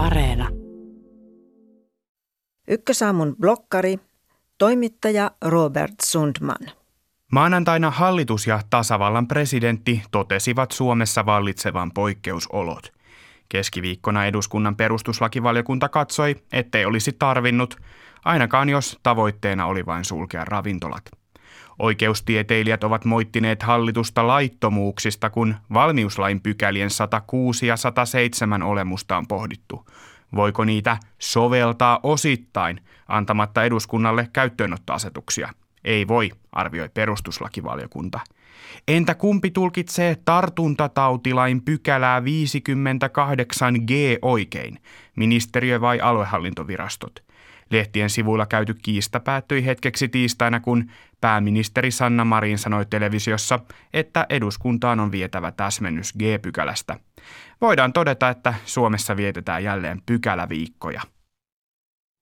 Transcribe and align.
Areena. 0.00 0.48
Ykkösaamun 2.68 3.36
blokkari, 3.40 3.98
toimittaja 4.58 5.30
Robert 5.44 5.94
Sundman. 6.04 6.58
Maanantaina 7.32 7.90
hallitus 7.90 8.46
ja 8.46 8.60
tasavallan 8.70 9.28
presidentti 9.28 10.02
totesivat 10.10 10.72
Suomessa 10.72 11.26
vallitsevan 11.26 11.92
poikkeusolot. 11.92 12.92
Keskiviikkona 13.48 14.26
eduskunnan 14.26 14.76
perustuslakivaliokunta 14.76 15.88
katsoi, 15.88 16.36
ettei 16.52 16.84
olisi 16.84 17.12
tarvinnut, 17.12 17.76
ainakaan 18.24 18.68
jos 18.68 18.98
tavoitteena 19.02 19.66
oli 19.66 19.86
vain 19.86 20.04
sulkea 20.04 20.44
ravintolat. 20.44 21.19
Oikeustieteilijät 21.80 22.84
ovat 22.84 23.04
moittineet 23.04 23.62
hallitusta 23.62 24.26
laittomuuksista, 24.26 25.30
kun 25.30 25.54
valmiuslain 25.72 26.40
pykälien 26.40 26.90
106 26.90 27.66
ja 27.66 27.76
107 27.76 28.62
olemusta 28.62 29.16
on 29.16 29.26
pohdittu. 29.26 29.86
Voiko 30.34 30.64
niitä 30.64 30.96
soveltaa 31.18 32.00
osittain 32.02 32.80
antamatta 33.08 33.64
eduskunnalle 33.64 34.28
käyttöönottoasetuksia? 34.32 35.52
Ei 35.84 36.08
voi, 36.08 36.30
arvioi 36.52 36.88
perustuslakivaliokunta. 36.88 38.20
Entä 38.88 39.14
kumpi 39.14 39.50
tulkitsee 39.50 40.16
tartuntatautilain 40.24 41.62
pykälää 41.62 42.20
58g 42.20 43.92
oikein, 44.22 44.78
ministeriö 45.16 45.80
vai 45.80 46.00
aluehallintovirastot? 46.00 47.29
Lehtien 47.70 48.10
sivuilla 48.10 48.46
käyty 48.46 48.74
kiista 48.74 49.20
päättyi 49.20 49.64
hetkeksi 49.64 50.08
tiistaina, 50.08 50.60
kun 50.60 50.90
pääministeri 51.20 51.90
Sanna 51.90 52.24
Marin 52.24 52.58
sanoi 52.58 52.86
televisiossa, 52.86 53.58
että 53.92 54.26
eduskuntaan 54.28 55.00
on 55.00 55.12
vietävä 55.12 55.52
täsmennys 55.52 56.12
G-pykälästä. 56.12 56.96
Voidaan 57.60 57.92
todeta, 57.92 58.28
että 58.28 58.54
Suomessa 58.64 59.16
vietetään 59.16 59.64
jälleen 59.64 60.02
pykäläviikkoja. 60.06 61.00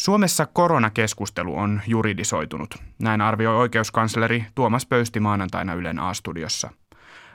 Suomessa 0.00 0.46
koronakeskustelu 0.46 1.58
on 1.58 1.80
juridisoitunut. 1.86 2.74
Näin 3.02 3.20
arvioi 3.20 3.56
oikeuskansleri 3.56 4.44
Tuomas 4.54 4.86
Pöysti 4.86 5.20
maanantaina 5.20 5.74
Ylen 5.74 5.98
A-studiossa. 5.98 6.70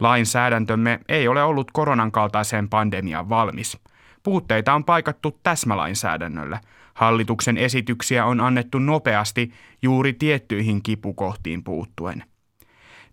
Lainsäädäntömme 0.00 1.00
ei 1.08 1.28
ole 1.28 1.42
ollut 1.42 1.70
koronan 1.70 2.12
kaltaiseen 2.12 2.68
pandemiaan 2.68 3.28
valmis. 3.28 3.78
Puutteita 4.28 4.74
on 4.74 4.84
paikattu 4.84 5.40
täsmälainsäädännöllä. 5.42 6.60
Hallituksen 6.94 7.56
esityksiä 7.56 8.26
on 8.26 8.40
annettu 8.40 8.78
nopeasti 8.78 9.52
juuri 9.82 10.12
tiettyihin 10.12 10.82
kipukohtiin 10.82 11.64
puuttuen. 11.64 12.24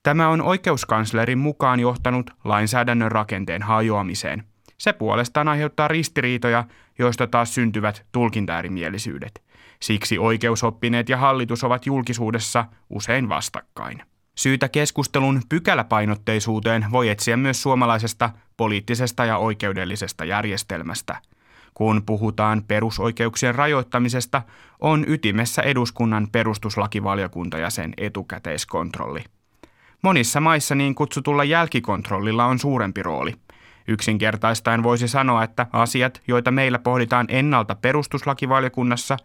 Tämä 0.03 0.29
on 0.29 0.41
oikeuskanslerin 0.41 1.37
mukaan 1.37 1.79
johtanut 1.79 2.31
lainsäädännön 2.43 3.11
rakenteen 3.11 3.63
hajoamiseen. 3.63 4.43
Se 4.77 4.93
puolestaan 4.93 5.47
aiheuttaa 5.47 5.87
ristiriitoja, 5.87 6.63
joista 6.99 7.27
taas 7.27 7.55
syntyvät 7.55 8.05
tulkintaerimielisyydet. 8.11 9.43
Siksi 9.81 10.17
oikeusoppineet 10.17 11.09
ja 11.09 11.17
hallitus 11.17 11.63
ovat 11.63 11.85
julkisuudessa 11.85 12.65
usein 12.89 13.29
vastakkain. 13.29 14.01
Syytä 14.35 14.69
keskustelun 14.69 15.41
pykäläpainotteisuuteen 15.49 16.85
voi 16.91 17.09
etsiä 17.09 17.37
myös 17.37 17.61
suomalaisesta 17.61 18.29
poliittisesta 18.57 19.25
ja 19.25 19.37
oikeudellisesta 19.37 20.25
järjestelmästä. 20.25 21.17
Kun 21.73 22.03
puhutaan 22.05 22.63
perusoikeuksien 22.67 23.55
rajoittamisesta, 23.55 24.41
on 24.79 25.05
ytimessä 25.07 25.61
eduskunnan 25.61 26.27
perustuslakivaliokunta 26.31 27.57
ja 27.57 27.69
sen 27.69 27.93
etukäteiskontrolli. 27.97 29.23
Monissa 30.01 30.41
maissa 30.41 30.75
niin 30.75 30.95
kutsutulla 30.95 31.43
jälkikontrollilla 31.43 32.45
on 32.45 32.59
suurempi 32.59 33.03
rooli. 33.03 33.33
Yksinkertaistaen 33.87 34.83
voisi 34.83 35.07
sanoa, 35.07 35.43
että 35.43 35.67
asiat, 35.73 36.21
joita 36.27 36.51
meillä 36.51 36.79
pohditaan 36.79 37.25
ennalta 37.29 37.75
perustuslakivaliokunnassa, 37.75 39.17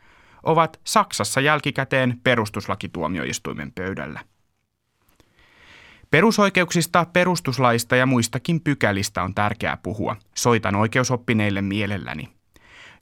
ovat 0.42 0.80
Saksassa 0.84 1.40
jälkikäteen 1.40 2.20
perustuslakituomioistuimen 2.24 3.72
pöydällä. 3.72 4.20
Perusoikeuksista, 6.10 7.06
perustuslaista 7.12 7.96
ja 7.96 8.06
muistakin 8.06 8.60
pykälistä 8.60 9.22
on 9.22 9.34
tärkeää 9.34 9.78
puhua. 9.82 10.16
Soitan 10.34 10.76
oikeusoppineille 10.76 11.62
mielelläni. 11.62 12.28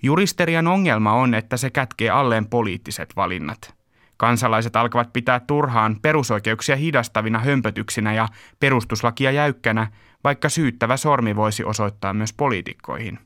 Juristerian 0.03 0.67
ongelma 0.67 1.13
on, 1.13 1.35
että 1.35 1.57
se 1.57 1.71
kätkee 1.71 2.11
alleen 2.11 2.47
poliittiset 2.47 3.17
valinnat. 3.17 3.75
Kansalaiset 4.17 4.77
alkavat 4.77 5.13
pitää 5.13 5.41
turhaan 5.41 5.97
perusoikeuksia 6.03 6.77
hidastavina 6.77 7.39
hömpötyksinä 7.39 8.13
ja 8.13 8.29
perustuslakia 8.61 9.31
jäykkänä, 9.31 9.87
vaikka 10.25 10.49
syyttävä 10.49 10.97
sormi 10.97 11.37
voisi 11.37 11.65
osoittaa 11.65 12.15
myös 12.15 12.33
poliitikkoihin. 12.33 13.19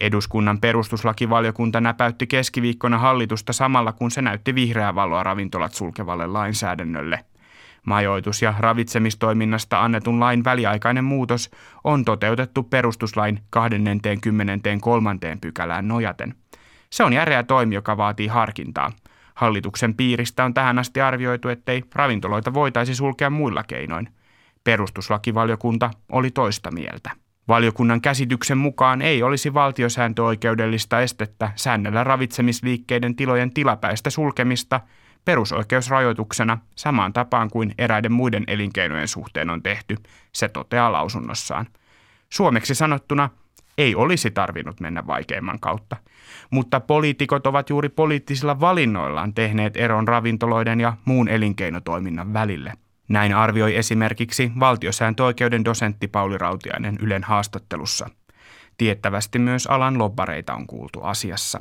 Eduskunnan 0.00 0.60
perustuslakivaliokunta 0.60 1.80
näpäytti 1.80 2.26
keskiviikkona 2.26 2.98
hallitusta 2.98 3.52
samalla 3.52 3.92
kun 3.92 4.10
se 4.10 4.22
näytti 4.22 4.54
vihreää 4.54 4.94
valoa 4.94 5.22
ravintolat 5.22 5.74
sulkevalle 5.74 6.26
lainsäädännölle– 6.26 7.24
Majoitus- 7.86 8.42
ja 8.42 8.54
ravitsemistoiminnasta 8.58 9.84
annetun 9.84 10.20
lain 10.20 10.44
väliaikainen 10.44 11.04
muutos 11.04 11.50
on 11.84 12.04
toteutettu 12.04 12.62
perustuslain 12.62 13.40
23. 13.50 15.16
pykälään 15.40 15.88
nojaten. 15.88 16.34
Se 16.90 17.04
on 17.04 17.12
järeä 17.12 17.42
toimi, 17.42 17.74
joka 17.74 17.96
vaatii 17.96 18.26
harkintaa. 18.26 18.92
Hallituksen 19.34 19.94
piiristä 19.94 20.44
on 20.44 20.54
tähän 20.54 20.78
asti 20.78 21.00
arvioitu, 21.00 21.48
ettei 21.48 21.84
ravintoloita 21.94 22.54
voitaisi 22.54 22.94
sulkea 22.94 23.30
muilla 23.30 23.62
keinoin. 23.62 24.08
Perustuslakivaliokunta 24.64 25.90
oli 26.12 26.30
toista 26.30 26.70
mieltä. 26.70 27.10
Valiokunnan 27.48 28.00
käsityksen 28.00 28.58
mukaan 28.58 29.02
ei 29.02 29.22
olisi 29.22 29.54
valtiosääntöoikeudellista 29.54 31.00
estettä 31.00 31.50
säännellä 31.56 32.04
ravitsemisliikkeiden 32.04 33.16
tilojen 33.16 33.54
tilapäistä 33.54 34.10
sulkemista– 34.10 34.80
perusoikeusrajoituksena 35.24 36.58
samaan 36.76 37.12
tapaan 37.12 37.50
kuin 37.50 37.74
eräiden 37.78 38.12
muiden 38.12 38.44
elinkeinojen 38.46 39.08
suhteen 39.08 39.50
on 39.50 39.62
tehty, 39.62 39.96
se 40.32 40.48
toteaa 40.48 40.92
lausunnossaan. 40.92 41.66
Suomeksi 42.28 42.74
sanottuna 42.74 43.30
ei 43.78 43.94
olisi 43.94 44.30
tarvinnut 44.30 44.80
mennä 44.80 45.06
vaikeimman 45.06 45.60
kautta, 45.60 45.96
mutta 46.50 46.80
poliitikot 46.80 47.46
ovat 47.46 47.70
juuri 47.70 47.88
poliittisilla 47.88 48.60
valinnoillaan 48.60 49.34
tehneet 49.34 49.76
eron 49.76 50.08
ravintoloiden 50.08 50.80
ja 50.80 50.96
muun 51.04 51.28
elinkeinotoiminnan 51.28 52.32
välille. 52.32 52.72
Näin 53.08 53.34
arvioi 53.34 53.76
esimerkiksi 53.76 54.52
valtiosääntöoikeuden 54.60 55.64
dosentti 55.64 56.08
Pauli 56.08 56.38
Rautiainen 56.38 56.96
Ylen 57.00 57.24
haastattelussa. 57.24 58.10
Tiettävästi 58.76 59.38
myös 59.38 59.66
alan 59.66 59.98
lobbareita 59.98 60.54
on 60.54 60.66
kuultu 60.66 61.02
asiassa. 61.02 61.60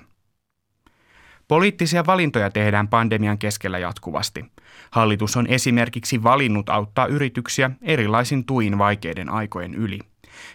Poliittisia 1.50 2.06
valintoja 2.06 2.50
tehdään 2.50 2.88
pandemian 2.88 3.38
keskellä 3.38 3.80
jatkuvasti. 3.80 4.46
Hallitus 4.92 5.38
on 5.38 5.48
esimerkiksi 5.48 6.24
valinnut 6.24 6.70
auttaa 6.70 7.06
yrityksiä 7.06 7.72
erilaisin 7.82 8.46
tuin 8.46 8.78
vaikeiden 8.78 9.30
aikojen 9.30 9.74
yli. 9.74 10.00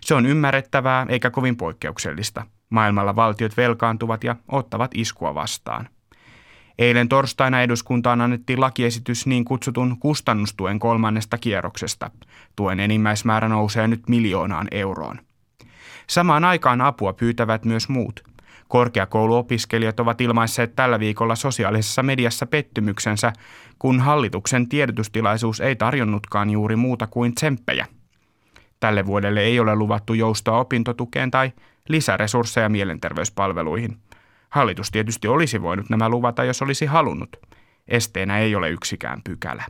Se 0.00 0.14
on 0.14 0.26
ymmärrettävää 0.26 1.06
eikä 1.08 1.30
kovin 1.30 1.56
poikkeuksellista. 1.56 2.46
Maailmalla 2.70 3.16
valtiot 3.16 3.56
velkaantuvat 3.56 4.24
ja 4.24 4.36
ottavat 4.48 4.90
iskua 4.94 5.34
vastaan. 5.34 5.88
Eilen 6.78 7.08
torstaina 7.08 7.62
eduskuntaan 7.62 8.20
annettiin 8.20 8.60
lakiesitys 8.60 9.26
niin 9.26 9.44
kutsutun 9.44 9.96
kustannustuen 10.00 10.78
kolmannesta 10.78 11.38
kierroksesta. 11.38 12.10
Tuen 12.56 12.80
enimmäismäärä 12.80 13.48
nousee 13.48 13.88
nyt 13.88 14.08
miljoonaan 14.08 14.68
euroon. 14.70 15.18
Samaan 16.06 16.44
aikaan 16.44 16.80
apua 16.80 17.12
pyytävät 17.12 17.64
myös 17.64 17.88
muut– 17.88 18.24
Korkeakouluopiskelijat 18.68 20.00
ovat 20.00 20.20
ilmaisseet 20.20 20.76
tällä 20.76 21.00
viikolla 21.00 21.34
sosiaalisessa 21.34 22.02
mediassa 22.02 22.46
pettymyksensä, 22.46 23.32
kun 23.78 24.00
hallituksen 24.00 24.68
tiedotustilaisuus 24.68 25.60
ei 25.60 25.76
tarjonnutkaan 25.76 26.50
juuri 26.50 26.76
muuta 26.76 27.06
kuin 27.06 27.34
tsemppejä. 27.34 27.86
Tälle 28.80 29.06
vuodelle 29.06 29.40
ei 29.40 29.60
ole 29.60 29.76
luvattu 29.76 30.14
joustoa 30.14 30.58
opintotukeen 30.58 31.30
tai 31.30 31.52
lisäresursseja 31.88 32.68
mielenterveyspalveluihin. 32.68 33.96
Hallitus 34.50 34.90
tietysti 34.90 35.28
olisi 35.28 35.62
voinut 35.62 35.90
nämä 35.90 36.08
luvata, 36.08 36.44
jos 36.44 36.62
olisi 36.62 36.86
halunnut. 36.86 37.36
Esteenä 37.88 38.38
ei 38.38 38.54
ole 38.54 38.70
yksikään 38.70 39.22
pykälä. 39.24 39.64